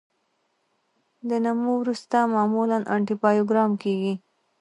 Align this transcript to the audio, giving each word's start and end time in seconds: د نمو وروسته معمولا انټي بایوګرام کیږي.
د 1.29 1.31
نمو 1.43 1.71
وروسته 1.81 2.17
معمولا 2.33 2.77
انټي 2.95 3.15
بایوګرام 3.21 3.71
کیږي. 3.83 4.13